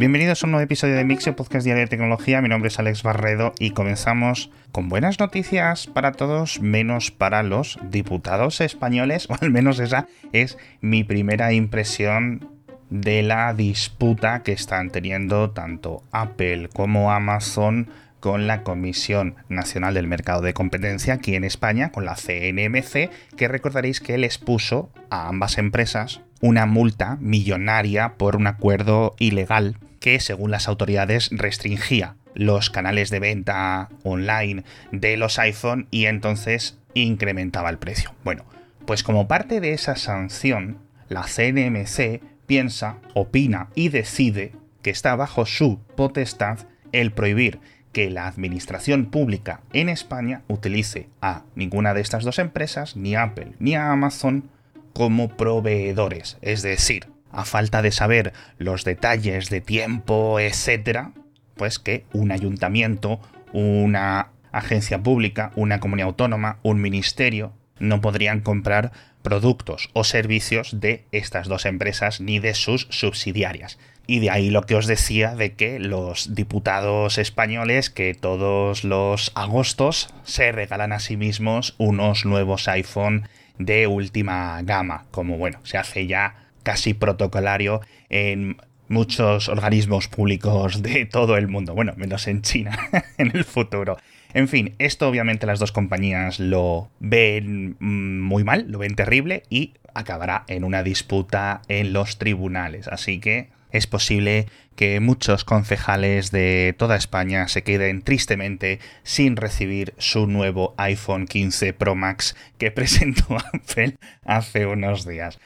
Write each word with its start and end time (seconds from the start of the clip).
Bienvenidos 0.00 0.42
a 0.42 0.46
un 0.46 0.52
nuevo 0.52 0.64
episodio 0.64 0.96
de 0.96 1.04
Mixio, 1.04 1.36
podcast 1.36 1.62
diario 1.62 1.82
de 1.82 1.90
tecnología. 1.90 2.40
Mi 2.40 2.48
nombre 2.48 2.68
es 2.68 2.78
Alex 2.78 3.02
Barredo 3.02 3.52
y 3.58 3.72
comenzamos 3.72 4.50
con 4.72 4.88
buenas 4.88 5.20
noticias 5.20 5.88
para 5.88 6.12
todos, 6.12 6.62
menos 6.62 7.10
para 7.10 7.42
los 7.42 7.78
diputados 7.90 8.62
españoles, 8.62 9.26
o 9.28 9.36
al 9.38 9.50
menos 9.50 9.78
esa 9.78 10.08
es 10.32 10.56
mi 10.80 11.04
primera 11.04 11.52
impresión 11.52 12.48
de 12.88 13.22
la 13.22 13.52
disputa 13.52 14.42
que 14.42 14.52
están 14.52 14.88
teniendo 14.88 15.50
tanto 15.50 16.02
Apple 16.12 16.70
como 16.72 17.12
Amazon 17.12 17.90
con 18.20 18.46
la 18.46 18.62
Comisión 18.62 19.34
Nacional 19.50 19.92
del 19.92 20.06
Mercado 20.06 20.40
de 20.40 20.54
Competencia 20.54 21.12
aquí 21.12 21.34
en 21.34 21.44
España, 21.44 21.92
con 21.92 22.06
la 22.06 22.14
CNMC, 22.14 23.10
que 23.36 23.48
recordaréis 23.48 24.00
que 24.00 24.16
les 24.16 24.38
puso 24.38 24.90
a 25.10 25.28
ambas 25.28 25.58
empresas 25.58 26.22
una 26.40 26.64
multa 26.64 27.18
millonaria 27.20 28.14
por 28.16 28.36
un 28.36 28.46
acuerdo 28.46 29.14
ilegal 29.18 29.76
que, 30.00 30.18
según 30.18 30.50
las 30.50 30.66
autoridades, 30.66 31.28
restringía 31.30 32.16
los 32.34 32.70
canales 32.70 33.10
de 33.10 33.20
venta 33.20 33.88
online 34.02 34.64
de 34.92 35.16
los 35.16 35.38
iPhone 35.38 35.86
y 35.90 36.06
entonces 36.06 36.78
incrementaba 36.94 37.70
el 37.70 37.78
precio. 37.78 38.14
Bueno, 38.24 38.44
pues 38.86 39.02
como 39.02 39.28
parte 39.28 39.60
de 39.60 39.72
esa 39.72 39.96
sanción, 39.96 40.78
la 41.08 41.22
CNMC 41.22 42.20
piensa, 42.46 42.98
opina 43.14 43.68
y 43.74 43.90
decide 43.90 44.52
que 44.82 44.90
está 44.90 45.14
bajo 45.14 45.46
su 45.46 45.78
potestad 45.96 46.58
el 46.92 47.12
prohibir 47.12 47.60
que 47.92 48.10
la 48.10 48.26
administración 48.26 49.06
pública 49.06 49.60
en 49.72 49.88
España 49.88 50.42
utilice 50.48 51.08
a 51.20 51.44
ninguna 51.54 51.92
de 51.94 52.00
estas 52.00 52.24
dos 52.24 52.38
empresas, 52.38 52.96
ni 52.96 53.14
Apple 53.16 53.52
ni 53.58 53.74
a 53.74 53.90
Amazon, 53.90 54.48
como 54.92 55.36
proveedores. 55.36 56.38
Es 56.40 56.62
decir, 56.62 57.08
a 57.32 57.44
falta 57.44 57.82
de 57.82 57.92
saber 57.92 58.32
los 58.58 58.84
detalles 58.84 59.50
de 59.50 59.60
tiempo, 59.60 60.40
etcétera, 60.40 61.12
pues 61.56 61.78
que 61.78 62.04
un 62.12 62.32
ayuntamiento, 62.32 63.20
una 63.52 64.28
agencia 64.52 65.02
pública, 65.02 65.52
una 65.54 65.80
comunidad 65.80 66.08
autónoma, 66.08 66.58
un 66.62 66.80
ministerio, 66.80 67.52
no 67.78 68.00
podrían 68.00 68.40
comprar 68.40 68.92
productos 69.22 69.90
o 69.92 70.04
servicios 70.04 70.80
de 70.80 71.04
estas 71.12 71.48
dos 71.48 71.66
empresas 71.66 72.20
ni 72.20 72.38
de 72.38 72.54
sus 72.54 72.86
subsidiarias. 72.90 73.78
Y 74.06 74.18
de 74.18 74.30
ahí 74.30 74.50
lo 74.50 74.62
que 74.62 74.74
os 74.74 74.86
decía 74.86 75.36
de 75.36 75.52
que 75.52 75.78
los 75.78 76.34
diputados 76.34 77.18
españoles 77.18 77.90
que 77.90 78.14
todos 78.14 78.82
los 78.82 79.30
agostos 79.34 80.12
se 80.24 80.52
regalan 80.52 80.92
a 80.92 80.98
sí 80.98 81.16
mismos 81.16 81.74
unos 81.78 82.24
nuevos 82.24 82.66
iPhone 82.68 83.28
de 83.58 83.86
última 83.86 84.60
gama, 84.62 85.04
como 85.10 85.36
bueno, 85.36 85.60
se 85.64 85.78
hace 85.78 86.06
ya 86.06 86.49
casi 86.62 86.94
protocolario 86.94 87.80
en 88.08 88.56
muchos 88.88 89.48
organismos 89.48 90.08
públicos 90.08 90.82
de 90.82 91.06
todo 91.06 91.36
el 91.36 91.48
mundo, 91.48 91.74
bueno, 91.74 91.94
menos 91.96 92.26
en 92.26 92.42
China 92.42 92.76
en 93.18 93.30
el 93.34 93.44
futuro. 93.44 93.96
En 94.34 94.48
fin, 94.48 94.74
esto 94.78 95.08
obviamente 95.08 95.46
las 95.46 95.58
dos 95.58 95.72
compañías 95.72 96.38
lo 96.40 96.90
ven 96.98 97.76
mm, 97.78 98.20
muy 98.20 98.44
mal, 98.44 98.66
lo 98.68 98.78
ven 98.78 98.94
terrible 98.94 99.44
y 99.48 99.74
acabará 99.94 100.44
en 100.48 100.64
una 100.64 100.82
disputa 100.82 101.62
en 101.68 101.92
los 101.92 102.18
tribunales. 102.18 102.88
Así 102.88 103.18
que 103.18 103.48
es 103.72 103.86
posible 103.86 104.46
que 104.74 104.98
muchos 105.00 105.44
concejales 105.44 106.30
de 106.32 106.74
toda 106.76 106.96
España 106.96 107.46
se 107.48 107.62
queden 107.62 108.02
tristemente 108.02 108.80
sin 109.02 109.36
recibir 109.36 109.94
su 109.98 110.26
nuevo 110.26 110.74
iPhone 110.78 111.26
15 111.26 111.72
Pro 111.74 111.94
Max 111.94 112.36
que 112.58 112.70
presentó 112.72 113.36
Apple 113.36 113.96
hace 114.24 114.66
unos 114.66 115.06
días. 115.06 115.38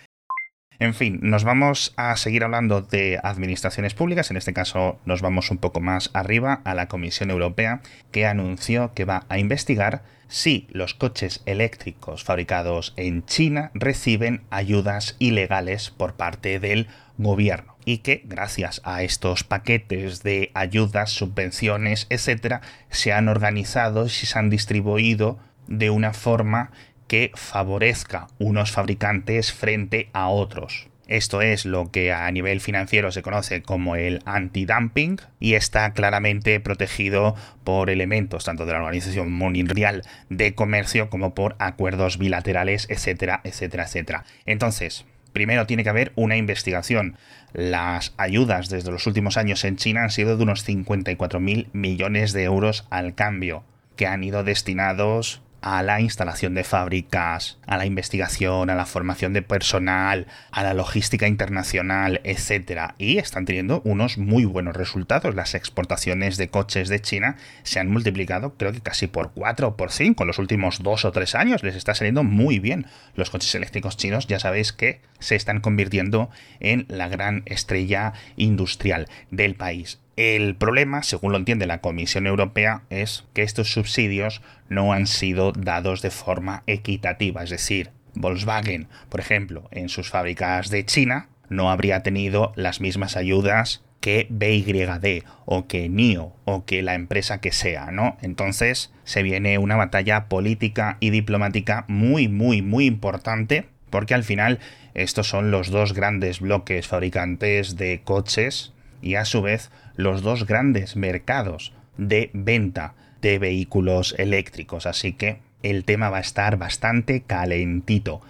En 0.79 0.95
fin, 0.95 1.21
nos 1.23 1.45
vamos 1.45 1.95
a 1.97 2.17
seguir 2.17 2.43
hablando 2.43 2.83
de 2.83 3.21
administraciones 3.23 3.95
públicas, 3.95 4.31
en 4.31 4.37
este 4.37 4.53
caso 4.53 4.99
nos 5.05 5.23
vamos 5.23 5.51
un 5.51 5.59
poco 5.59 5.81
más 5.81 6.11
arriba 6.15 6.61
a 6.65 6.75
la 6.75 6.89
Comisión 6.89 7.31
Europea, 7.31 7.81
que 8.11 8.27
anunció 8.27 8.93
que 8.93 9.05
va 9.05 9.25
a 9.29 9.39
investigar 9.39 10.03
si 10.27 10.67
los 10.73 10.95
coches 10.95 11.43
eléctricos 11.47 12.25
fabricados 12.25 12.93
en 12.97 13.25
China 13.25 13.71
reciben 13.75 14.43
ayudas 14.51 15.15
ilegales 15.21 15.91
por 15.91 16.15
parte 16.15 16.59
del 16.59 16.89
gobierno 17.19 17.77
y 17.85 17.99
que 17.99 18.23
gracias 18.25 18.81
a 18.85 19.05
estos 19.05 19.45
paquetes 19.45 20.25
de 20.25 20.51
ayudas, 20.55 21.11
subvenciones, 21.11 22.07
etcétera, 22.11 22.63
se 22.91 23.13
han 23.13 23.29
organizado 23.29 24.07
y 24.07 24.11
se 24.11 24.39
han 24.39 24.51
distribuido 24.51 25.39
de 25.69 25.91
una 25.91 26.13
forma 26.13 26.73
que 27.07 27.31
favorezca 27.35 28.29
unos 28.39 28.71
fabricantes 28.73 29.53
frente 29.53 30.09
a 30.13 30.29
otros. 30.29 30.89
Esto 31.07 31.43
es 31.43 31.67
lo 31.67 31.91
que 31.91 32.13
a 32.13 32.31
nivel 32.31 32.61
financiero 32.61 33.13
se 33.13 33.21
conoce 33.21 33.61
como 33.63 33.95
el 33.95 34.23
anti-dumping 34.25 35.21
y 35.39 35.55
está 35.55 35.93
claramente 35.93 36.59
protegido 36.61 37.37
por 37.63 37.91
elementos 37.91 38.45
tanto 38.45 38.65
de 38.65 38.73
la 38.73 38.79
Organización 38.79 39.31
Mundial 39.31 40.03
de 40.31 40.55
Comercio 40.55 41.11
como 41.11 41.35
por 41.35 41.57
acuerdos 41.59 42.17
bilaterales, 42.17 42.87
etcétera, 42.89 43.43
etcétera, 43.45 43.85
etcétera. 43.85 44.25
Entonces, 44.47 45.05
primero 45.35 45.67
tiene 45.67 45.85
que 45.85 45.91
haber 45.91 46.13
una 46.15 46.39
investigación. 46.39 47.19
Las 47.53 48.15
ayudas 48.17 48.71
desde 48.71 48.91
los 48.91 49.07
últimos 49.07 49.37
años 49.37 49.63
en 49.65 49.77
China 49.77 50.05
han 50.05 50.11
sido 50.11 50.39
de 50.39 50.43
unos 50.43 50.67
54.000 50.67 51.67
millones 51.75 52.33
de 52.33 52.45
euros 52.45 52.87
al 52.89 53.15
cambio, 53.15 53.63
que 53.97 54.07
han 54.07 54.25
ido 54.25 54.43
destinados 54.43 55.43
a 55.65 55.83
la 55.83 55.99
instalación 55.99 56.55
de 56.55 56.63
fábricas, 56.63 57.57
a 57.67 57.79
la 57.79 57.87
investigación, 57.87 58.69
a 58.69 58.75
la 58.75 58.85
formación 58.85 59.33
de 59.33 59.41
personal, 59.41 60.27
a 60.51 60.63
la 60.63 60.75
logística 60.75 61.27
internacional, 61.27 62.21
etc. 62.25 62.93
Y 62.99 63.17
están 63.17 63.47
teniendo 63.47 63.81
unos 63.87 64.19
muy 64.19 64.45
buenos 64.45 64.77
resultados. 64.77 65.35
Las 65.35 65.55
exportaciones 65.55 66.37
de 66.37 66.49
coches 66.49 66.91
de 66.91 67.01
China 67.01 67.39
se 67.63 67.81
han 67.81 67.91
multiplicado 67.91 68.59
creo 68.59 68.73
que 68.73 68.83
casi 68.83 69.07
por 69.07 69.33
4 69.33 69.69
o 69.69 69.77
por 69.79 69.91
5 69.91 70.23
en 70.23 70.27
los 70.27 70.39
últimos 70.39 70.83
2 70.83 71.07
o 71.07 71.13
3 71.13 71.35
años. 71.35 71.63
Les 71.63 71.77
está 71.77 71.95
saliendo 71.95 72.25
muy 72.25 72.59
bien. 72.59 72.87
Los 73.15 73.31
coches 73.31 73.55
eléctricos 73.55 73.97
chinos 73.97 74.27
ya 74.27 74.39
sabéis 74.39 74.75
que 74.75 75.01
se 75.19 75.35
están 75.35 75.63
convirtiendo 75.63 76.29
en 76.61 76.85
la 76.89 77.09
gran 77.09 77.43
estrella 77.47 78.13
industrial 78.37 79.09
del 79.31 79.55
país. 79.55 80.04
El 80.17 80.55
problema, 80.55 81.03
según 81.03 81.33
lo 81.33 81.39
entiende 81.39 81.67
la 81.67 81.81
Comisión 81.81 82.27
Europea, 82.27 82.83
es 82.89 83.25
que 83.35 83.43
estos 83.43 83.73
subsidios 83.73 84.43
no 84.69 84.93
han 84.93 85.07
sido 85.07 85.53
dados 85.53 86.03
de 86.03 86.11
forma 86.11 86.63
equitativa. 86.67 87.43
Es 87.43 87.51
decir, 87.51 87.91
Volkswagen, 88.15 88.87
por 89.09 89.21
ejemplo, 89.21 89.69
en 89.73 89.89
sus 89.89 90.11
fábricas 90.11 90.71
de 90.71 90.87
China, 90.87 91.29
no 91.49 91.71
habría 91.71 92.03
tenido 92.03 92.53
las 92.55 92.81
mismas 92.81 93.17
ayudas 93.17 93.83
que 94.01 94.27
BYD 94.31 95.25
o 95.47 95.67
que 95.67 95.89
NIO 95.89 96.35
o 96.45 96.65
que 96.65 96.83
la 96.83 96.95
empresa 96.95 97.41
que 97.41 97.53
sea, 97.53 97.91
¿no? 97.91 98.19
Entonces 98.21 98.93
se 99.05 99.23
viene 99.23 99.59
una 99.59 99.77
batalla 99.77 100.29
política 100.29 100.99
y 101.01 101.11
diplomática 101.11 101.87
muy, 101.89 102.29
muy, 102.29 102.61
muy 102.61 102.85
importante 102.85 103.67
porque 103.91 104.15
al 104.15 104.23
final 104.23 104.61
estos 104.93 105.29
son 105.29 105.51
los 105.51 105.71
dos 105.71 105.95
grandes 105.95 106.41
bloques 106.41 106.87
fabricantes 106.87 107.77
de 107.77 108.03
coches 108.05 108.75
y 109.01 109.15
a 109.15 109.25
su 109.25 109.41
vez 109.41 109.71
los 109.97 110.23
dos 110.23 110.47
grandes 110.47 110.97
mercados 110.97 111.73
de 111.97 112.31
venta 112.33 112.95
de 113.21 113.39
vehículos 113.39 114.15
eléctricos. 114.19 114.87
Así 114.87 115.13
que 115.13 115.39
el 115.63 115.85
tema 115.85 116.11
va 116.11 116.19
a 116.19 116.23
estar 116.23 116.57
bastante 116.59 117.23
calentito. 117.23 118.21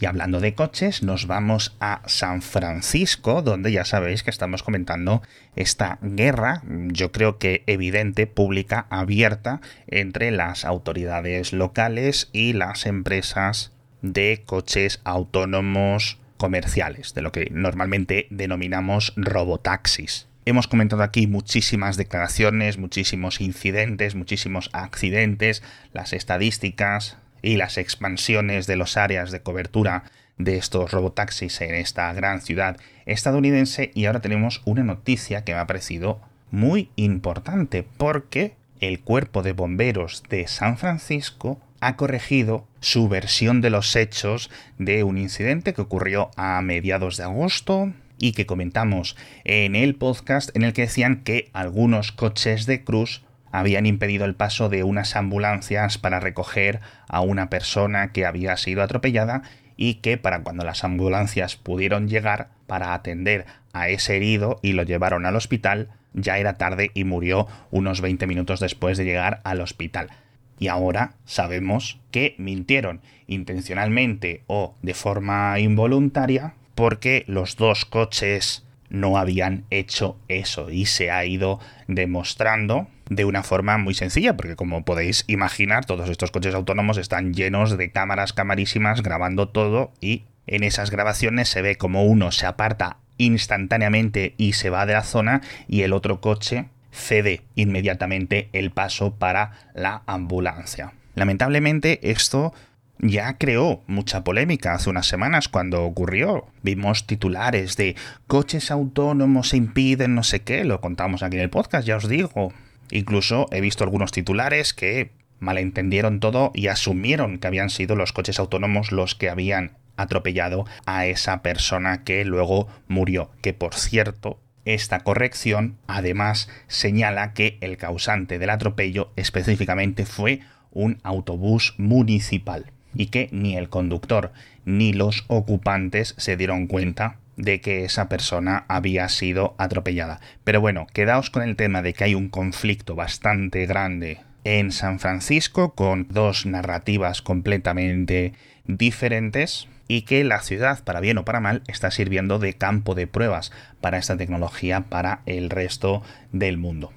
Y 0.00 0.06
hablando 0.06 0.40
de 0.40 0.54
coches, 0.54 1.02
nos 1.02 1.26
vamos 1.26 1.76
a 1.80 2.02
San 2.06 2.42
Francisco, 2.42 3.42
donde 3.42 3.70
ya 3.70 3.84
sabéis 3.84 4.22
que 4.22 4.30
estamos 4.30 4.62
comentando 4.62 5.22
esta 5.54 5.98
guerra, 6.02 6.62
yo 6.64 7.12
creo 7.12 7.38
que 7.38 7.62
evidente, 7.66 8.26
pública, 8.26 8.86
abierta, 8.90 9.60
entre 9.86 10.32
las 10.32 10.64
autoridades 10.64 11.52
locales 11.52 12.28
y 12.32 12.54
las 12.54 12.86
empresas 12.86 13.72
de 14.02 14.42
coches 14.44 15.00
autónomos 15.04 16.18
comerciales, 16.36 17.14
de 17.14 17.22
lo 17.22 17.32
que 17.32 17.48
normalmente 17.50 18.26
denominamos 18.30 19.12
robotaxis. 19.16 20.26
Hemos 20.46 20.68
comentado 20.68 21.02
aquí 21.02 21.26
muchísimas 21.26 21.96
declaraciones, 21.96 22.76
muchísimos 22.76 23.40
incidentes, 23.40 24.14
muchísimos 24.14 24.68
accidentes, 24.74 25.62
las 25.94 26.12
estadísticas 26.12 27.16
y 27.40 27.56
las 27.56 27.78
expansiones 27.78 28.66
de 28.66 28.76
las 28.76 28.98
áreas 28.98 29.30
de 29.30 29.40
cobertura 29.40 30.04
de 30.36 30.58
estos 30.58 30.90
robotaxis 30.90 31.62
en 31.62 31.74
esta 31.74 32.12
gran 32.12 32.42
ciudad 32.42 32.76
estadounidense. 33.06 33.90
Y 33.94 34.04
ahora 34.04 34.20
tenemos 34.20 34.60
una 34.66 34.82
noticia 34.82 35.44
que 35.44 35.54
me 35.54 35.60
ha 35.60 35.66
parecido 35.66 36.20
muy 36.50 36.90
importante 36.96 37.86
porque 37.96 38.54
el 38.80 39.00
cuerpo 39.00 39.42
de 39.42 39.52
bomberos 39.52 40.24
de 40.28 40.46
San 40.46 40.76
Francisco 40.76 41.58
ha 41.80 41.96
corregido 41.96 42.66
su 42.80 43.08
versión 43.08 43.62
de 43.62 43.70
los 43.70 43.96
hechos 43.96 44.50
de 44.76 45.04
un 45.04 45.16
incidente 45.16 45.72
que 45.72 45.80
ocurrió 45.80 46.30
a 46.36 46.60
mediados 46.60 47.16
de 47.16 47.24
agosto 47.24 47.94
y 48.18 48.32
que 48.32 48.46
comentamos 48.46 49.16
en 49.44 49.76
el 49.76 49.94
podcast 49.94 50.54
en 50.56 50.62
el 50.62 50.72
que 50.72 50.82
decían 50.82 51.22
que 51.22 51.50
algunos 51.52 52.12
coches 52.12 52.66
de 52.66 52.84
cruz 52.84 53.22
habían 53.52 53.86
impedido 53.86 54.24
el 54.24 54.34
paso 54.34 54.68
de 54.68 54.82
unas 54.82 55.14
ambulancias 55.14 55.96
para 55.98 56.18
recoger 56.18 56.80
a 57.08 57.20
una 57.20 57.50
persona 57.50 58.10
que 58.12 58.26
había 58.26 58.56
sido 58.56 58.82
atropellada 58.82 59.42
y 59.76 59.94
que 59.94 60.16
para 60.16 60.42
cuando 60.42 60.64
las 60.64 60.82
ambulancias 60.82 61.56
pudieron 61.56 62.08
llegar 62.08 62.48
para 62.66 62.94
atender 62.94 63.46
a 63.72 63.88
ese 63.88 64.16
herido 64.16 64.58
y 64.62 64.72
lo 64.72 64.82
llevaron 64.82 65.26
al 65.26 65.36
hospital, 65.36 65.90
ya 66.14 66.38
era 66.38 66.54
tarde 66.54 66.90
y 66.94 67.04
murió 67.04 67.46
unos 67.70 68.00
20 68.00 68.26
minutos 68.26 68.60
después 68.60 68.98
de 68.98 69.04
llegar 69.04 69.40
al 69.44 69.60
hospital. 69.60 70.10
Y 70.58 70.68
ahora 70.68 71.14
sabemos 71.24 72.00
que 72.10 72.34
mintieron 72.38 73.02
intencionalmente 73.26 74.42
o 74.46 74.76
de 74.82 74.94
forma 74.94 75.58
involuntaria 75.58 76.54
porque 76.74 77.24
los 77.26 77.56
dos 77.56 77.84
coches 77.84 78.64
no 78.90 79.18
habían 79.18 79.64
hecho 79.70 80.16
eso 80.28 80.70
y 80.70 80.86
se 80.86 81.10
ha 81.10 81.24
ido 81.24 81.60
demostrando 81.88 82.88
de 83.08 83.24
una 83.24 83.42
forma 83.42 83.76
muy 83.76 83.94
sencilla, 83.94 84.36
porque 84.36 84.56
como 84.56 84.84
podéis 84.84 85.24
imaginar, 85.26 85.84
todos 85.84 86.08
estos 86.08 86.30
coches 86.30 86.54
autónomos 86.54 86.96
están 86.96 87.34
llenos 87.34 87.76
de 87.76 87.90
cámaras 87.90 88.32
camarísimas 88.32 89.02
grabando 89.02 89.48
todo 89.48 89.92
y 90.00 90.24
en 90.46 90.62
esas 90.62 90.90
grabaciones 90.90 91.48
se 91.48 91.62
ve 91.62 91.76
como 91.76 92.04
uno 92.04 92.32
se 92.32 92.46
aparta 92.46 92.98
instantáneamente 93.18 94.34
y 94.36 94.54
se 94.54 94.70
va 94.70 94.86
de 94.86 94.94
la 94.94 95.02
zona 95.02 95.42
y 95.68 95.82
el 95.82 95.92
otro 95.92 96.20
coche 96.20 96.66
cede 96.90 97.42
inmediatamente 97.56 98.48
el 98.52 98.70
paso 98.70 99.14
para 99.16 99.52
la 99.74 100.02
ambulancia. 100.06 100.92
Lamentablemente 101.14 102.10
esto 102.10 102.54
ya 102.98 103.36
creó 103.38 103.82
mucha 103.86 104.24
polémica 104.24 104.74
hace 104.74 104.90
unas 104.90 105.06
semanas 105.06 105.48
cuando 105.48 105.84
ocurrió. 105.84 106.46
Vimos 106.62 107.06
titulares 107.06 107.76
de 107.76 107.96
coches 108.26 108.70
autónomos 108.70 109.50
se 109.50 109.56
impiden 109.56 110.14
no 110.14 110.22
sé 110.22 110.42
qué, 110.42 110.64
lo 110.64 110.80
contamos 110.80 111.22
aquí 111.22 111.36
en 111.36 111.42
el 111.42 111.50
podcast, 111.50 111.86
ya 111.86 111.96
os 111.96 112.08
digo. 112.08 112.52
Incluso 112.90 113.46
he 113.50 113.60
visto 113.60 113.84
algunos 113.84 114.12
titulares 114.12 114.74
que 114.74 115.10
malentendieron 115.40 116.20
todo 116.20 116.52
y 116.54 116.68
asumieron 116.68 117.38
que 117.38 117.46
habían 117.46 117.70
sido 117.70 117.96
los 117.96 118.12
coches 118.12 118.38
autónomos 118.38 118.92
los 118.92 119.14
que 119.14 119.28
habían 119.28 119.72
atropellado 119.96 120.64
a 120.86 121.06
esa 121.06 121.42
persona 121.42 122.04
que 122.04 122.24
luego 122.24 122.68
murió. 122.88 123.30
Que 123.42 123.52
por 123.52 123.74
cierto, 123.74 124.40
esta 124.64 125.00
corrección 125.00 125.76
además 125.86 126.48
señala 126.68 127.34
que 127.34 127.58
el 127.60 127.76
causante 127.76 128.38
del 128.38 128.50
atropello 128.50 129.12
específicamente 129.16 130.06
fue 130.06 130.40
un 130.70 130.98
autobús 131.02 131.74
municipal 131.78 132.73
y 132.94 133.06
que 133.06 133.28
ni 133.32 133.56
el 133.56 133.68
conductor 133.68 134.32
ni 134.64 134.92
los 134.92 135.24
ocupantes 135.28 136.14
se 136.16 136.36
dieron 136.36 136.66
cuenta 136.66 137.16
de 137.36 137.60
que 137.60 137.84
esa 137.84 138.08
persona 138.08 138.64
había 138.68 139.08
sido 139.08 139.54
atropellada. 139.58 140.20
Pero 140.44 140.60
bueno, 140.60 140.86
quedaos 140.92 141.30
con 141.30 141.42
el 141.42 141.56
tema 141.56 141.82
de 141.82 141.94
que 141.94 142.04
hay 142.04 142.14
un 142.14 142.28
conflicto 142.28 142.94
bastante 142.94 143.66
grande 143.66 144.20
en 144.44 144.72
San 144.72 145.00
Francisco 145.00 145.74
con 145.74 146.06
dos 146.10 146.46
narrativas 146.46 147.22
completamente 147.22 148.34
diferentes 148.66 149.68
y 149.88 150.02
que 150.02 150.24
la 150.24 150.40
ciudad, 150.40 150.82
para 150.84 151.00
bien 151.00 151.18
o 151.18 151.24
para 151.24 151.40
mal, 151.40 151.62
está 151.66 151.90
sirviendo 151.90 152.38
de 152.38 152.54
campo 152.54 152.94
de 152.94 153.06
pruebas 153.06 153.52
para 153.80 153.98
esta 153.98 154.16
tecnología 154.16 154.82
para 154.88 155.20
el 155.26 155.50
resto 155.50 156.02
del 156.32 156.56
mundo. 156.56 156.92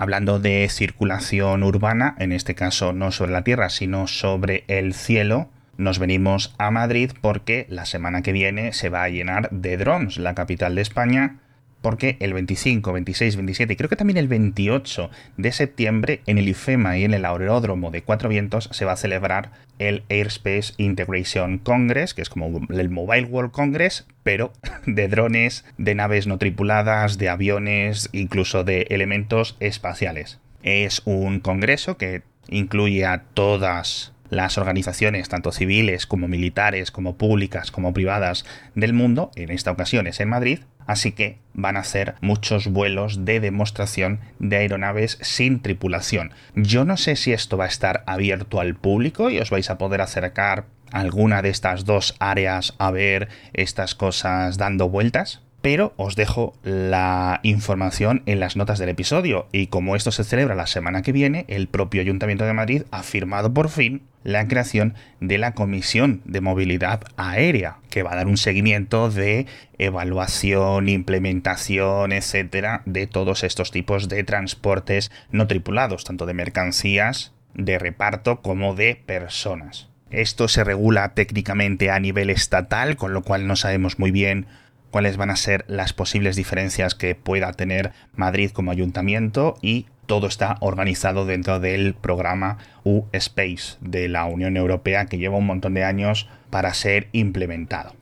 Hablando 0.00 0.38
de 0.38 0.68
circulación 0.70 1.64
urbana, 1.64 2.14
en 2.20 2.30
este 2.30 2.54
caso 2.54 2.92
no 2.92 3.10
sobre 3.10 3.32
la 3.32 3.42
Tierra, 3.42 3.68
sino 3.68 4.06
sobre 4.06 4.62
el 4.68 4.94
cielo, 4.94 5.48
nos 5.76 5.98
venimos 5.98 6.54
a 6.56 6.70
Madrid 6.70 7.10
porque 7.20 7.66
la 7.68 7.84
semana 7.84 8.22
que 8.22 8.30
viene 8.30 8.72
se 8.72 8.90
va 8.90 9.02
a 9.02 9.08
llenar 9.08 9.50
de 9.50 9.76
drones 9.76 10.16
la 10.18 10.36
capital 10.36 10.76
de 10.76 10.82
España 10.82 11.40
porque 11.80 12.16
el 12.20 12.34
25, 12.34 12.92
26, 12.92 13.36
27 13.36 13.72
y 13.72 13.76
creo 13.76 13.88
que 13.88 13.96
también 13.96 14.16
el 14.16 14.28
28 14.28 15.10
de 15.36 15.52
septiembre 15.52 16.20
en 16.26 16.38
el 16.38 16.48
IFEMA 16.48 16.98
y 16.98 17.04
en 17.04 17.14
el 17.14 17.24
aeródromo 17.24 17.90
de 17.90 18.02
Cuatro 18.02 18.28
Vientos 18.28 18.68
se 18.72 18.84
va 18.84 18.92
a 18.92 18.96
celebrar 18.96 19.50
el 19.78 20.02
Airspace 20.08 20.74
Integration 20.76 21.58
Congress, 21.58 22.14
que 22.14 22.22
es 22.22 22.28
como 22.28 22.66
el 22.70 22.90
Mobile 22.90 23.26
World 23.26 23.52
Congress, 23.52 24.06
pero 24.22 24.52
de 24.86 25.08
drones, 25.08 25.64
de 25.76 25.94
naves 25.94 26.26
no 26.26 26.38
tripuladas, 26.38 27.18
de 27.18 27.28
aviones, 27.28 28.08
incluso 28.12 28.64
de 28.64 28.86
elementos 28.90 29.56
espaciales. 29.60 30.40
Es 30.62 31.02
un 31.04 31.40
congreso 31.40 31.96
que 31.96 32.22
incluye 32.48 33.04
a 33.04 33.22
todas 33.34 34.12
las 34.30 34.58
organizaciones, 34.58 35.28
tanto 35.28 35.52
civiles 35.52 36.06
como 36.06 36.28
militares, 36.28 36.90
como 36.90 37.16
públicas, 37.16 37.70
como 37.70 37.94
privadas 37.94 38.44
del 38.74 38.92
mundo, 38.92 39.30
en 39.36 39.50
esta 39.50 39.70
ocasión 39.70 40.06
es 40.06 40.20
en 40.20 40.28
Madrid, 40.28 40.60
así 40.88 41.12
que 41.12 41.38
van 41.52 41.76
a 41.76 41.80
hacer 41.80 42.16
muchos 42.20 42.66
vuelos 42.66 43.24
de 43.24 43.38
demostración 43.38 44.18
de 44.40 44.56
aeronaves 44.56 45.18
sin 45.20 45.60
tripulación. 45.60 46.32
Yo 46.56 46.84
no 46.84 46.96
sé 46.96 47.14
si 47.14 47.32
esto 47.32 47.56
va 47.56 47.66
a 47.66 47.68
estar 47.68 48.02
abierto 48.06 48.58
al 48.58 48.74
público 48.74 49.30
y 49.30 49.38
os 49.38 49.50
vais 49.50 49.70
a 49.70 49.78
poder 49.78 50.00
acercar 50.00 50.64
alguna 50.90 51.42
de 51.42 51.50
estas 51.50 51.84
dos 51.84 52.16
áreas 52.18 52.74
a 52.78 52.90
ver 52.90 53.28
estas 53.52 53.94
cosas 53.94 54.56
dando 54.56 54.88
vueltas, 54.88 55.42
pero 55.60 55.92
os 55.96 56.16
dejo 56.16 56.54
la 56.62 57.40
información 57.42 58.22
en 58.26 58.40
las 58.40 58.56
notas 58.56 58.78
del 58.78 58.90
episodio 58.90 59.48
y 59.52 59.66
como 59.66 59.96
esto 59.96 60.12
se 60.12 60.24
celebra 60.24 60.54
la 60.54 60.66
semana 60.66 61.02
que 61.02 61.12
viene, 61.12 61.44
el 61.48 61.68
propio 61.68 62.00
Ayuntamiento 62.00 62.44
de 62.44 62.52
Madrid 62.52 62.82
ha 62.90 63.02
firmado 63.02 63.52
por 63.52 63.68
fin 63.68 64.02
la 64.24 64.46
creación 64.46 64.94
de 65.20 65.38
la 65.38 65.54
Comisión 65.54 66.20
de 66.24 66.40
Movilidad 66.40 67.02
Aérea, 67.16 67.78
que 67.88 68.02
va 68.02 68.12
a 68.12 68.16
dar 68.16 68.26
un 68.26 68.36
seguimiento 68.36 69.10
de 69.10 69.46
evaluación, 69.78 70.88
implementación, 70.88 72.12
etcétera, 72.12 72.82
de 72.84 73.06
todos 73.06 73.42
estos 73.42 73.70
tipos 73.70 74.08
de 74.08 74.24
transportes 74.24 75.10
no 75.30 75.46
tripulados, 75.46 76.04
tanto 76.04 76.26
de 76.26 76.34
mercancías, 76.34 77.32
de 77.54 77.78
reparto 77.78 78.42
como 78.42 78.74
de 78.74 78.96
personas. 78.96 79.88
Esto 80.10 80.48
se 80.48 80.64
regula 80.64 81.14
técnicamente 81.14 81.90
a 81.90 82.00
nivel 82.00 82.30
estatal, 82.30 82.96
con 82.96 83.12
lo 83.12 83.22
cual 83.22 83.46
no 83.46 83.56
sabemos 83.56 83.98
muy 83.98 84.10
bien 84.10 84.46
cuáles 84.90 85.16
van 85.16 85.30
a 85.30 85.36
ser 85.36 85.64
las 85.68 85.92
posibles 85.92 86.36
diferencias 86.36 86.94
que 86.94 87.14
pueda 87.14 87.52
tener 87.52 87.92
Madrid 88.14 88.50
como 88.50 88.70
ayuntamiento 88.70 89.56
y 89.62 89.86
todo 90.06 90.26
está 90.26 90.56
organizado 90.60 91.26
dentro 91.26 91.60
del 91.60 91.94
programa 91.94 92.58
U-Space 92.82 93.76
de 93.80 94.08
la 94.08 94.24
Unión 94.24 94.56
Europea 94.56 95.06
que 95.06 95.18
lleva 95.18 95.36
un 95.36 95.46
montón 95.46 95.74
de 95.74 95.84
años 95.84 96.28
para 96.50 96.72
ser 96.74 97.08
implementado. 97.12 97.94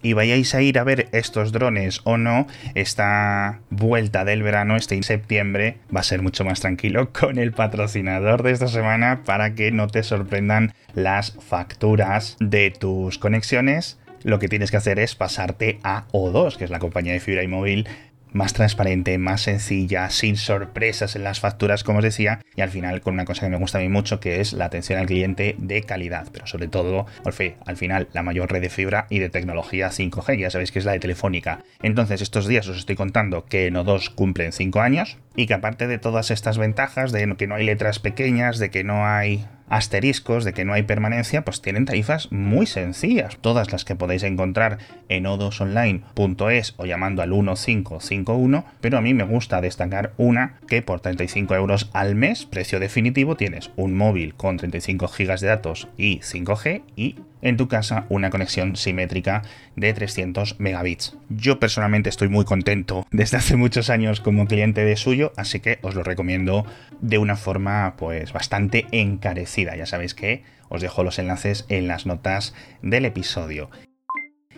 Y 0.00 0.12
vayáis 0.12 0.54
a 0.54 0.60
ir 0.60 0.78
a 0.78 0.84
ver 0.84 1.08
estos 1.12 1.50
drones 1.50 2.02
o 2.04 2.18
no, 2.18 2.46
esta 2.74 3.60
vuelta 3.70 4.26
del 4.26 4.42
verano, 4.42 4.76
este 4.76 5.02
septiembre, 5.02 5.78
va 5.94 6.00
a 6.00 6.04
ser 6.04 6.20
mucho 6.20 6.44
más 6.44 6.60
tranquilo 6.60 7.10
con 7.18 7.38
el 7.38 7.52
patrocinador 7.52 8.42
de 8.42 8.52
esta 8.52 8.68
semana 8.68 9.22
para 9.24 9.54
que 9.54 9.72
no 9.72 9.88
te 9.88 10.02
sorprendan 10.02 10.74
las 10.94 11.32
facturas 11.40 12.36
de 12.38 12.70
tus 12.70 13.18
conexiones 13.18 13.98
lo 14.24 14.40
que 14.40 14.48
tienes 14.48 14.72
que 14.72 14.78
hacer 14.78 14.98
es 14.98 15.14
pasarte 15.14 15.78
a 15.84 16.08
O2, 16.08 16.56
que 16.56 16.64
es 16.64 16.70
la 16.70 16.80
compañía 16.80 17.12
de 17.12 17.20
fibra 17.20 17.44
y 17.44 17.48
móvil 17.48 17.86
más 18.34 18.52
transparente, 18.52 19.16
más 19.16 19.42
sencilla, 19.42 20.10
sin 20.10 20.36
sorpresas 20.36 21.14
en 21.14 21.22
las 21.22 21.38
facturas, 21.38 21.84
como 21.84 21.98
os 21.98 22.04
decía, 22.04 22.40
y 22.56 22.62
al 22.62 22.70
final 22.70 23.00
con 23.00 23.14
una 23.14 23.24
cosa 23.24 23.42
que 23.42 23.50
me 23.50 23.58
gusta 23.58 23.78
a 23.78 23.80
mí 23.80 23.88
mucho, 23.88 24.18
que 24.18 24.40
es 24.40 24.52
la 24.52 24.64
atención 24.64 24.98
al 24.98 25.06
cliente 25.06 25.54
de 25.58 25.82
calidad, 25.84 26.26
pero 26.32 26.46
sobre 26.46 26.66
todo, 26.66 27.06
Orfe, 27.24 27.56
al 27.64 27.76
final, 27.76 28.08
la 28.12 28.24
mayor 28.24 28.50
red 28.50 28.60
de 28.60 28.70
fibra 28.70 29.06
y 29.08 29.20
de 29.20 29.30
tecnología 29.30 29.90
5G, 29.90 30.36
ya 30.36 30.50
sabéis 30.50 30.72
que 30.72 30.80
es 30.80 30.84
la 30.84 30.92
de 30.92 30.98
Telefónica. 30.98 31.60
Entonces, 31.80 32.20
estos 32.22 32.48
días 32.48 32.66
os 32.66 32.76
estoy 32.76 32.96
contando 32.96 33.44
que 33.44 33.68
en 33.68 33.74
O2 33.74 34.14
cumplen 34.14 34.50
5 34.50 34.80
años, 34.80 35.16
y 35.36 35.46
que 35.46 35.54
aparte 35.54 35.86
de 35.86 35.98
todas 35.98 36.30
estas 36.30 36.58
ventajas, 36.58 37.12
de 37.12 37.34
que 37.36 37.46
no 37.46 37.54
hay 37.54 37.64
letras 37.64 37.98
pequeñas, 37.98 38.58
de 38.58 38.70
que 38.70 38.84
no 38.84 39.06
hay 39.06 39.44
asteriscos 39.68 40.44
de 40.44 40.52
que 40.52 40.64
no 40.64 40.72
hay 40.72 40.82
permanencia, 40.82 41.42
pues 41.44 41.62
tienen 41.62 41.84
tarifas 41.84 42.30
muy 42.30 42.66
sencillas, 42.66 43.38
todas 43.40 43.72
las 43.72 43.84
que 43.84 43.96
podéis 43.96 44.22
encontrar 44.22 44.78
en 45.08 45.26
odosonline.es 45.26 46.74
o 46.76 46.86
llamando 46.86 47.22
al 47.22 47.30
1551, 47.30 48.64
pero 48.80 48.98
a 48.98 49.00
mí 49.00 49.14
me 49.14 49.24
gusta 49.24 49.60
destacar 49.60 50.12
una 50.16 50.58
que 50.68 50.82
por 50.82 51.00
35 51.00 51.54
euros 51.54 51.90
al 51.92 52.14
mes, 52.14 52.46
precio 52.46 52.80
definitivo, 52.80 53.36
tienes 53.36 53.70
un 53.76 53.96
móvil 53.96 54.34
con 54.34 54.56
35 54.56 55.08
GB 55.08 55.40
de 55.40 55.46
datos 55.46 55.88
y 55.96 56.18
5G 56.20 56.82
y 56.96 57.16
en 57.44 57.56
tu 57.56 57.68
casa 57.68 58.06
una 58.08 58.30
conexión 58.30 58.74
simétrica 58.74 59.42
de 59.76 59.94
300 59.94 60.58
megabits. 60.58 61.16
Yo 61.28 61.60
personalmente 61.60 62.08
estoy 62.08 62.28
muy 62.28 62.44
contento 62.44 63.06
desde 63.12 63.36
hace 63.36 63.54
muchos 63.54 63.90
años 63.90 64.20
como 64.20 64.46
cliente 64.46 64.84
de 64.84 64.96
suyo, 64.96 65.32
así 65.36 65.60
que 65.60 65.78
os 65.82 65.94
lo 65.94 66.02
recomiendo 66.02 66.66
de 67.00 67.18
una 67.18 67.36
forma 67.36 67.94
pues 67.96 68.32
bastante 68.32 68.86
encarecida. 68.90 69.76
Ya 69.76 69.86
sabéis 69.86 70.14
que 70.14 70.42
os 70.68 70.82
dejo 70.82 71.04
los 71.04 71.18
enlaces 71.18 71.66
en 71.68 71.86
las 71.86 72.06
notas 72.06 72.54
del 72.82 73.04
episodio. 73.04 73.70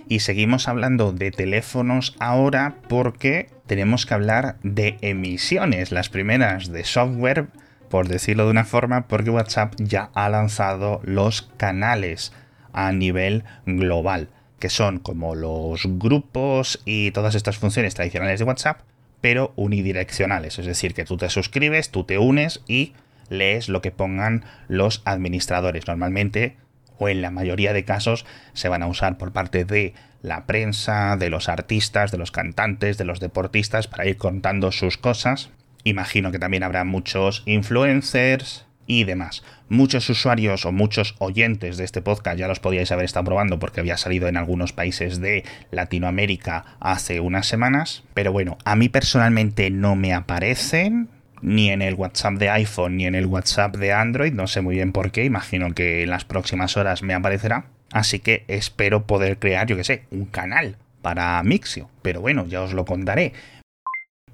Y 0.09 0.21
seguimos 0.21 0.69
hablando 0.69 1.12
de 1.12 1.33
teléfonos 1.33 2.14
ahora 2.21 2.76
porque 2.88 3.50
tenemos 3.66 4.07
que 4.07 4.14
hablar 4.14 4.57
de 4.62 4.99
emisiones, 5.00 5.90
las 5.90 6.09
primeras 6.09 6.71
de 6.71 6.85
software, 6.85 7.49
por 7.90 8.07
decirlo 8.07 8.45
de 8.45 8.52
una 8.52 8.64
forma, 8.64 9.09
porque 9.09 9.31
WhatsApp 9.31 9.75
ya 9.78 10.11
ha 10.14 10.28
lanzado 10.28 11.00
los 11.02 11.43
canales 11.57 12.33
a 12.76 12.92
nivel 12.92 13.42
global, 13.64 14.28
que 14.61 14.68
son 14.68 15.00
como 15.00 15.35
los 15.35 15.83
grupos 15.99 16.80
y 16.85 17.11
todas 17.11 17.35
estas 17.35 17.56
funciones 17.56 17.95
tradicionales 17.95 18.38
de 18.38 18.45
WhatsApp, 18.45 18.83
pero 19.21 19.52
unidireccionales, 19.56 20.59
es 20.59 20.66
decir, 20.66 20.95
que 20.95 21.04
tú 21.04 21.16
te 21.16 21.30
suscribes, 21.30 21.90
tú 21.90 22.04
te 22.04 22.18
unes 22.18 22.62
y 22.68 22.92
lees 23.28 23.68
lo 23.68 23.80
que 23.80 23.90
pongan 23.90 24.45
los 24.68 25.02
administradores. 25.04 25.88
Normalmente, 25.88 26.56
o 26.99 27.09
en 27.09 27.23
la 27.23 27.30
mayoría 27.30 27.73
de 27.73 27.85
casos, 27.85 28.26
se 28.52 28.68
van 28.68 28.83
a 28.83 28.87
usar 28.87 29.18
por 29.18 29.33
parte 29.33 29.64
de 29.64 29.95
la 30.23 30.47
prensa, 30.47 31.16
de 31.16 31.30
los 31.30 31.49
artistas, 31.49 32.11
de 32.11 32.18
los 32.18 32.30
cantantes, 32.30 32.99
de 32.99 33.04
los 33.04 33.21
deportistas 33.21 33.88
para 33.88 34.06
ir 34.06 34.18
contando 34.18 34.71
sus 34.71 34.99
cosas. 34.99 35.50
Imagino 35.83 36.30
que 36.30 36.38
también 36.38 36.62
habrá 36.62 36.85
muchos 36.85 37.42
influencers 37.47 38.65
y 38.87 39.05
demás. 39.05 39.43
Muchos 39.69 40.09
usuarios 40.09 40.64
o 40.64 40.73
muchos 40.73 41.14
oyentes 41.19 41.76
de 41.76 41.85
este 41.85 42.02
podcast 42.02 42.38
ya 42.38 42.49
los 42.49 42.61
podíais 42.61 42.93
haber 42.93 43.05
estado 43.05 43.25
probando 43.25 43.59
porque 43.59 43.81
había 43.81 43.97
salido 43.97 44.28
en 44.28 44.37
algunos 44.37 44.73
países 44.73 45.21
de 45.21 45.45
Latinoamérica 45.71 46.64
hace 46.81 47.21
unas 47.21 47.47
semanas. 47.47 48.05
Pero 48.14 48.33
bueno, 48.33 48.59
a 48.64 48.76
mí 48.76 48.88
personalmente 48.88 49.71
no 49.71 49.97
me 49.97 50.12
aparecen 50.12 51.09
ni 51.43 51.71
en 51.71 51.83
el 51.83 51.95
WhatsApp 51.95 52.35
de 52.35 52.50
iPhone 52.50 52.97
ni 52.97 53.07
en 53.07 53.14
el 53.14 53.26
WhatsApp 53.26 53.76
de 53.76 53.93
Android. 53.93 54.33
No 54.33 54.47
sé 54.47 54.61
muy 54.61 54.76
bien 54.76 54.93
por 54.93 55.11
qué. 55.11 55.25
Imagino 55.25 55.73
que 55.75 56.02
en 56.02 56.11
las 56.11 56.25
próximas 56.25 56.76
horas 56.76 57.02
me 57.02 57.14
aparecerá. 57.14 57.66
Así 57.93 58.19
que 58.19 58.45
espero 58.49 59.07
poder 59.07 59.38
crear, 59.38 59.66
yo 59.66 59.76
que 59.76 59.85
sé, 59.85 60.05
un 60.11 60.26
canal 60.26 60.76
para 61.02 61.43
Mixio. 61.43 61.88
Pero 62.02 62.21
bueno, 62.21 62.47
ya 62.47 62.62
os 62.62 62.73
lo 62.73 62.85
contaré. 62.85 63.33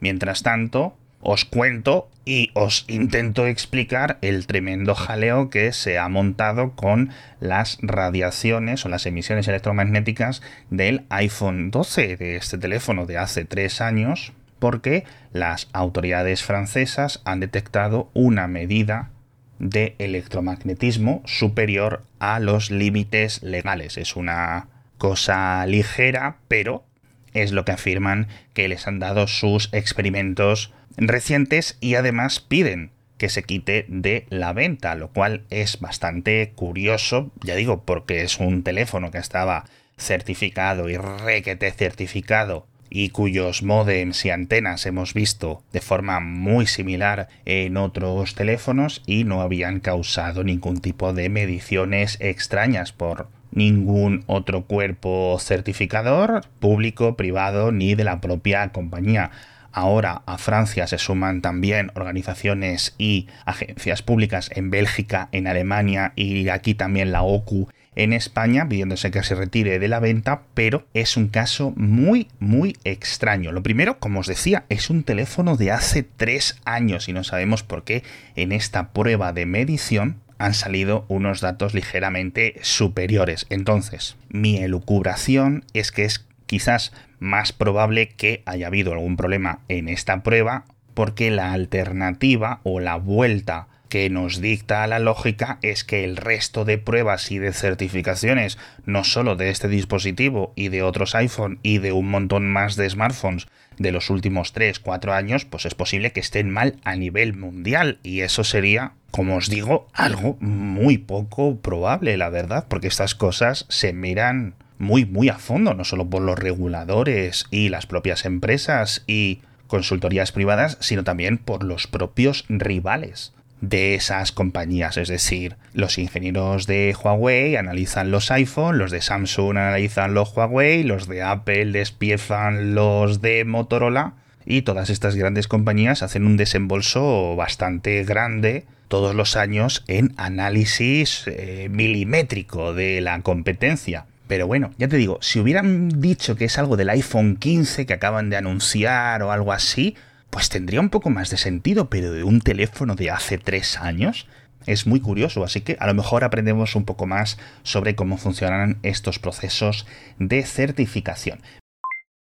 Mientras 0.00 0.42
tanto, 0.42 0.96
os 1.22 1.44
cuento 1.44 2.10
y 2.24 2.50
os 2.54 2.84
intento 2.88 3.46
explicar 3.46 4.18
el 4.20 4.46
tremendo 4.46 4.94
jaleo 4.94 5.50
que 5.50 5.72
se 5.72 5.98
ha 5.98 6.08
montado 6.08 6.72
con 6.72 7.10
las 7.40 7.78
radiaciones 7.80 8.84
o 8.84 8.88
las 8.88 9.06
emisiones 9.06 9.48
electromagnéticas 9.48 10.42
del 10.70 11.04
iPhone 11.08 11.70
12, 11.70 12.16
de 12.16 12.36
este 12.36 12.58
teléfono 12.58 13.06
de 13.06 13.18
hace 13.18 13.44
tres 13.44 13.80
años, 13.80 14.32
porque 14.58 15.04
las 15.32 15.68
autoridades 15.72 16.42
francesas 16.42 17.22
han 17.24 17.40
detectado 17.40 18.10
una 18.14 18.46
medida 18.46 19.10
de 19.58 19.94
electromagnetismo 19.98 21.22
superior 21.24 22.04
a 22.18 22.40
los 22.40 22.70
límites 22.70 23.42
legales. 23.42 23.96
Es 23.96 24.16
una 24.16 24.68
cosa 24.98 25.64
ligera, 25.66 26.36
pero 26.48 26.84
es 27.32 27.52
lo 27.52 27.64
que 27.64 27.72
afirman 27.72 28.28
que 28.54 28.68
les 28.68 28.86
han 28.86 28.98
dado 28.98 29.26
sus 29.26 29.68
experimentos 29.72 30.72
recientes 30.96 31.76
y 31.80 31.94
además 31.94 32.40
piden 32.40 32.90
que 33.18 33.28
se 33.28 33.44
quite 33.44 33.86
de 33.88 34.26
la 34.30 34.52
venta, 34.52 34.94
lo 34.94 35.08
cual 35.08 35.44
es 35.50 35.78
bastante 35.80 36.52
curioso, 36.56 37.30
ya 37.42 37.54
digo, 37.54 37.84
porque 37.84 38.22
es 38.22 38.38
un 38.38 38.64
teléfono 38.64 39.10
que 39.10 39.18
estaba 39.18 39.64
certificado 39.96 40.88
y 40.88 40.96
requete 40.96 41.70
certificado 41.70 42.66
y 42.94 43.08
cuyos 43.08 43.62
modems 43.62 44.24
y 44.26 44.30
antenas 44.30 44.84
hemos 44.84 45.14
visto 45.14 45.62
de 45.72 45.80
forma 45.80 46.20
muy 46.20 46.66
similar 46.66 47.28
en 47.46 47.78
otros 47.78 48.34
teléfonos 48.34 49.02
y 49.06 49.24
no 49.24 49.40
habían 49.40 49.80
causado 49.80 50.44
ningún 50.44 50.80
tipo 50.80 51.14
de 51.14 51.30
mediciones 51.30 52.18
extrañas 52.20 52.92
por 52.92 53.28
ningún 53.50 54.24
otro 54.26 54.64
cuerpo 54.64 55.38
certificador, 55.40 56.44
público, 56.58 57.16
privado 57.16 57.72
ni 57.72 57.94
de 57.94 58.04
la 58.04 58.20
propia 58.20 58.68
compañía. 58.72 59.30
Ahora 59.72 60.22
a 60.26 60.38
Francia 60.38 60.86
se 60.86 60.98
suman 60.98 61.40
también 61.40 61.90
organizaciones 61.94 62.94
y 62.98 63.28
agencias 63.46 64.02
públicas 64.02 64.50
en 64.54 64.70
Bélgica, 64.70 65.28
en 65.32 65.46
Alemania 65.46 66.12
y 66.14 66.48
aquí 66.48 66.74
también 66.74 67.12
la 67.12 67.22
OCU 67.22 67.68
en 67.94 68.12
España 68.12 68.68
pidiéndose 68.68 69.10
que 69.10 69.22
se 69.22 69.34
retire 69.34 69.78
de 69.78 69.88
la 69.88 70.00
venta, 70.00 70.42
pero 70.54 70.86
es 70.94 71.16
un 71.16 71.28
caso 71.28 71.72
muy, 71.76 72.28
muy 72.38 72.76
extraño. 72.84 73.52
Lo 73.52 73.62
primero, 73.62 73.98
como 73.98 74.20
os 74.20 74.26
decía, 74.26 74.64
es 74.68 74.90
un 74.90 75.02
teléfono 75.02 75.56
de 75.56 75.72
hace 75.72 76.02
tres 76.02 76.60
años 76.64 77.08
y 77.08 77.12
no 77.12 77.24
sabemos 77.24 77.62
por 77.62 77.84
qué 77.84 78.02
en 78.34 78.52
esta 78.52 78.92
prueba 78.92 79.32
de 79.32 79.46
medición 79.46 80.20
han 80.38 80.54
salido 80.54 81.04
unos 81.08 81.40
datos 81.40 81.72
ligeramente 81.74 82.56
superiores. 82.62 83.46
Entonces, 83.48 84.16
mi 84.28 84.58
elucubración 84.58 85.64
es 85.72 85.92
que 85.92 86.04
es 86.04 86.26
quizás 86.52 86.92
más 87.18 87.54
probable 87.54 88.10
que 88.10 88.42
haya 88.44 88.66
habido 88.66 88.92
algún 88.92 89.16
problema 89.16 89.60
en 89.68 89.88
esta 89.88 90.22
prueba 90.22 90.66
porque 90.92 91.30
la 91.30 91.54
alternativa 91.54 92.60
o 92.62 92.78
la 92.78 92.96
vuelta 92.96 93.68
que 93.88 94.10
nos 94.10 94.42
dicta 94.42 94.86
la 94.86 94.98
lógica 94.98 95.58
es 95.62 95.82
que 95.82 96.04
el 96.04 96.18
resto 96.18 96.66
de 96.66 96.76
pruebas 96.76 97.30
y 97.30 97.38
de 97.38 97.54
certificaciones, 97.54 98.58
no 98.84 99.02
solo 99.02 99.34
de 99.34 99.48
este 99.48 99.66
dispositivo 99.68 100.52
y 100.54 100.68
de 100.68 100.82
otros 100.82 101.14
iPhone 101.14 101.58
y 101.62 101.78
de 101.78 101.92
un 101.92 102.10
montón 102.10 102.46
más 102.46 102.76
de 102.76 102.90
smartphones 102.90 103.46
de 103.78 103.90
los 103.90 104.10
últimos 104.10 104.52
3, 104.52 104.78
4 104.78 105.14
años, 105.14 105.46
pues 105.46 105.64
es 105.64 105.74
posible 105.74 106.12
que 106.12 106.20
estén 106.20 106.50
mal 106.50 106.76
a 106.84 106.96
nivel 106.96 107.34
mundial. 107.34 107.98
Y 108.02 108.20
eso 108.20 108.44
sería, 108.44 108.92
como 109.10 109.36
os 109.36 109.48
digo, 109.48 109.88
algo 109.94 110.36
muy 110.40 110.98
poco 110.98 111.56
probable, 111.56 112.18
la 112.18 112.28
verdad, 112.28 112.66
porque 112.68 112.88
estas 112.88 113.14
cosas 113.14 113.64
se 113.70 113.94
miran 113.94 114.54
muy, 114.78 115.04
muy 115.04 115.28
a 115.28 115.38
fondo, 115.38 115.74
no 115.74 115.84
solo 115.84 116.08
por 116.08 116.22
los 116.22 116.38
reguladores 116.38 117.46
y 117.50 117.68
las 117.68 117.86
propias 117.86 118.24
empresas 118.24 119.04
y 119.06 119.40
consultorías 119.66 120.32
privadas, 120.32 120.76
sino 120.80 121.04
también 121.04 121.38
por 121.38 121.64
los 121.64 121.86
propios 121.86 122.44
rivales 122.48 123.32
de 123.62 123.94
esas 123.94 124.32
compañías. 124.32 124.98
Es 124.98 125.08
decir, 125.08 125.56
los 125.72 125.96
ingenieros 125.96 126.66
de 126.66 126.94
Huawei 127.00 127.56
analizan 127.56 128.10
los 128.10 128.30
iPhone, 128.30 128.76
los 128.76 128.90
de 128.90 129.00
Samsung 129.00 129.56
analizan 129.56 130.12
los 130.12 130.36
Huawei, 130.36 130.82
los 130.82 131.08
de 131.08 131.22
Apple 131.22 131.66
despiezan 131.66 132.74
los 132.74 133.22
de 133.22 133.44
Motorola 133.44 134.14
y 134.44 134.62
todas 134.62 134.90
estas 134.90 135.14
grandes 135.14 135.48
compañías 135.48 136.02
hacen 136.02 136.26
un 136.26 136.36
desembolso 136.36 137.36
bastante 137.36 138.04
grande 138.04 138.66
todos 138.88 139.14
los 139.14 139.36
años 139.36 139.84
en 139.88 140.12
análisis 140.18 141.24
eh, 141.26 141.68
milimétrico 141.70 142.74
de 142.74 143.00
la 143.00 143.20
competencia. 143.22 144.06
Pero 144.32 144.46
bueno, 144.46 144.72
ya 144.78 144.88
te 144.88 144.96
digo, 144.96 145.18
si 145.20 145.40
hubieran 145.40 146.00
dicho 146.00 146.36
que 146.36 146.46
es 146.46 146.56
algo 146.56 146.78
del 146.78 146.88
iPhone 146.88 147.36
15 147.36 147.84
que 147.84 147.92
acaban 147.92 148.30
de 148.30 148.38
anunciar 148.38 149.22
o 149.22 149.30
algo 149.30 149.52
así, 149.52 149.94
pues 150.30 150.48
tendría 150.48 150.80
un 150.80 150.88
poco 150.88 151.10
más 151.10 151.28
de 151.28 151.36
sentido, 151.36 151.90
pero 151.90 152.10
de 152.10 152.24
un 152.24 152.40
teléfono 152.40 152.94
de 152.94 153.10
hace 153.10 153.36
tres 153.36 153.76
años 153.76 154.26
es 154.64 154.86
muy 154.86 155.00
curioso, 155.00 155.44
así 155.44 155.60
que 155.60 155.76
a 155.78 155.86
lo 155.86 155.92
mejor 155.92 156.24
aprendemos 156.24 156.76
un 156.76 156.86
poco 156.86 157.06
más 157.06 157.36
sobre 157.62 157.94
cómo 157.94 158.16
funcionan 158.16 158.78
estos 158.82 159.18
procesos 159.18 159.86
de 160.18 160.44
certificación. 160.44 161.42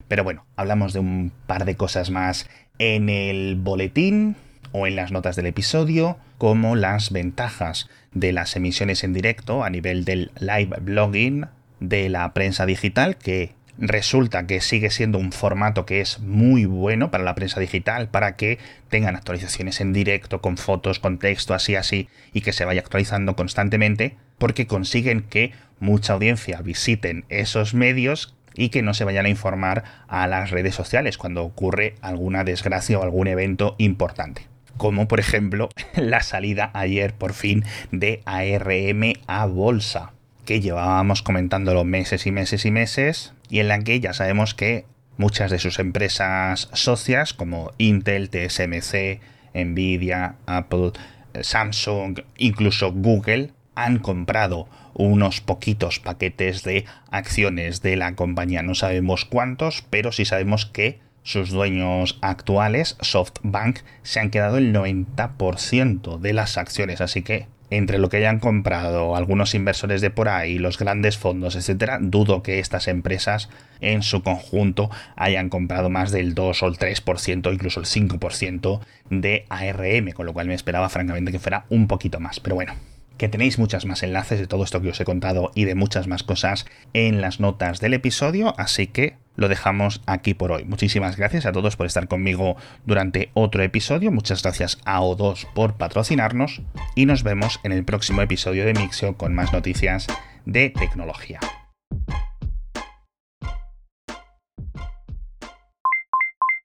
Pero 0.07 0.23
bueno, 0.23 0.45
hablamos 0.55 0.93
de 0.93 0.99
un 0.99 1.33
par 1.45 1.65
de 1.65 1.75
cosas 1.75 2.09
más 2.09 2.49
en 2.79 3.09
el 3.09 3.57
boletín 3.57 4.37
o 4.71 4.87
en 4.87 4.95
las 4.95 5.11
notas 5.11 5.35
del 5.35 5.47
episodio, 5.47 6.17
como 6.37 6.77
las 6.77 7.11
ventajas 7.11 7.89
de 8.13 8.31
las 8.31 8.55
emisiones 8.55 9.03
en 9.03 9.11
directo 9.11 9.65
a 9.65 9.69
nivel 9.69 10.05
del 10.05 10.31
live 10.39 10.77
blogging 10.79 11.47
de 11.79 12.09
la 12.09 12.33
prensa 12.33 12.65
digital, 12.65 13.17
que 13.17 13.51
resulta 13.77 14.47
que 14.47 14.61
sigue 14.61 14.89
siendo 14.89 15.17
un 15.17 15.31
formato 15.31 15.85
que 15.85 16.01
es 16.01 16.19
muy 16.19 16.65
bueno 16.65 17.11
para 17.11 17.23
la 17.23 17.35
prensa 17.35 17.59
digital, 17.59 18.09
para 18.09 18.35
que 18.35 18.57
tengan 18.89 19.15
actualizaciones 19.15 19.81
en 19.81 19.93
directo, 19.93 20.41
con 20.41 20.57
fotos, 20.57 20.99
con 20.99 21.19
texto, 21.19 21.53
así, 21.53 21.75
así, 21.75 22.09
y 22.33 22.41
que 22.41 22.53
se 22.53 22.65
vaya 22.65 22.81
actualizando 22.81 23.35
constantemente, 23.35 24.17
porque 24.37 24.67
consiguen 24.67 25.21
que 25.21 25.53
mucha 25.79 26.13
audiencia 26.13 26.61
visiten 26.61 27.25
esos 27.29 27.73
medios 27.73 28.35
y 28.55 28.69
que 28.69 28.81
no 28.81 28.93
se 28.93 29.03
vayan 29.03 29.25
a 29.27 29.29
informar 29.29 29.83
a 30.07 30.25
las 30.27 30.49
redes 30.49 30.73
sociales 30.73 31.17
cuando 31.17 31.43
ocurre 31.43 31.95
alguna 32.01 32.43
desgracia 32.43 32.97
o 32.97 33.03
algún 33.03 33.27
evento 33.27 33.75
importante. 33.77 34.47
Como 34.77 35.07
por 35.07 35.19
ejemplo 35.19 35.69
la 35.95 36.21
salida 36.21 36.71
ayer 36.73 37.13
por 37.13 37.33
fin 37.33 37.63
de 37.91 38.21
ARM 38.25 39.13
a 39.27 39.45
bolsa 39.45 40.13
que 40.47 40.61
llevábamos 40.61 41.21
comentándolo 41.21 41.83
meses 41.83 42.25
y 42.25 42.31
meses 42.31 42.65
y 42.65 42.71
meses, 42.71 43.33
y 43.49 43.59
en 43.59 43.67
la 43.67 43.79
que 43.79 43.99
ya 43.99 44.13
sabemos 44.13 44.53
que 44.53 44.85
muchas 45.17 45.51
de 45.51 45.59
sus 45.59 45.77
empresas 45.77 46.69
socias, 46.71 47.33
como 47.33 47.73
Intel, 47.77 48.29
TSMC, 48.29 49.19
Nvidia, 49.53 50.35
Apple, 50.45 50.93
Samsung, 51.41 52.21
incluso 52.37 52.93
Google, 52.93 53.51
han 53.75 53.99
comprado 53.99 54.69
unos 54.93 55.41
poquitos 55.41 55.99
paquetes 55.99 56.63
de 56.63 56.85
acciones 57.11 57.81
de 57.81 57.97
la 57.97 58.15
compañía. 58.15 58.63
No 58.63 58.73
sabemos 58.73 59.25
cuántos, 59.25 59.83
pero 59.89 60.13
sí 60.13 60.23
sabemos 60.23 60.65
que 60.65 61.01
sus 61.23 61.49
dueños 61.49 62.19
actuales, 62.21 62.95
SoftBank, 63.01 63.79
se 64.01 64.21
han 64.21 64.29
quedado 64.29 64.59
el 64.59 64.73
90% 64.73 66.19
de 66.19 66.33
las 66.33 66.57
acciones. 66.57 67.01
Así 67.01 67.21
que 67.21 67.47
entre 67.69 67.97
lo 67.97 68.09
que 68.09 68.17
hayan 68.17 68.39
comprado 68.39 69.15
algunos 69.15 69.53
inversores 69.53 70.01
de 70.01 70.09
por 70.09 70.29
ahí, 70.29 70.57
los 70.57 70.77
grandes 70.77 71.17
fondos, 71.17 71.55
etcétera, 71.55 71.99
dudo 72.01 72.43
que 72.43 72.59
estas 72.59 72.87
empresas 72.87 73.49
en 73.81 74.03
su 74.03 74.23
conjunto 74.23 74.89
hayan 75.15 75.49
comprado 75.49 75.89
más 75.89 76.11
del 76.11 76.33
2 76.33 76.63
o 76.63 76.67
el 76.67 76.77
3%, 76.77 77.53
incluso 77.53 77.79
el 77.79 77.85
5% 77.85 78.79
de 79.09 79.45
ARM, 79.49 80.11
con 80.11 80.25
lo 80.25 80.33
cual 80.33 80.47
me 80.47 80.53
esperaba 80.53 80.89
francamente 80.89 81.31
que 81.31 81.39
fuera 81.39 81.65
un 81.69 81.87
poquito 81.87 82.19
más. 82.19 82.39
Pero 82.39 82.55
bueno, 82.55 82.73
que 83.17 83.29
tenéis 83.29 83.59
muchas 83.59 83.85
más 83.85 84.03
enlaces 84.03 84.39
de 84.39 84.47
todo 84.47 84.63
esto 84.63 84.81
que 84.81 84.89
os 84.89 84.99
he 84.99 85.05
contado 85.05 85.51
y 85.55 85.65
de 85.65 85.75
muchas 85.75 86.07
más 86.07 86.23
cosas 86.23 86.65
en 86.93 87.21
las 87.21 87.39
notas 87.39 87.79
del 87.79 87.93
episodio, 87.93 88.53
así 88.57 88.87
que 88.87 89.15
lo 89.37 89.47
dejamos 89.47 90.01
aquí 90.05 90.33
por 90.33 90.51
hoy. 90.51 90.65
Muchísimas 90.65 91.15
gracias 91.15 91.45
a 91.45 91.53
todos 91.53 91.77
por 91.77 91.85
estar 91.85 92.09
conmigo 92.09 92.57
durante 92.85 93.29
otro 93.33 93.63
episodio, 93.63 94.11
muchas 94.11 94.43
gracias 94.43 94.79
a 94.83 94.99
O2 94.99 95.47
por 95.53 95.75
patrocinarnos 95.75 96.61
y 96.95 97.05
nos 97.05 97.23
vemos 97.23 97.61
en 97.63 97.71
el 97.71 97.85
próximo 97.85 98.21
episodio 98.21 98.65
de 98.65 98.73
Mixio 98.73 99.15
con 99.15 99.33
más 99.33 99.53
noticias 99.53 100.07
de 100.45 100.69
tecnología. 100.71 101.39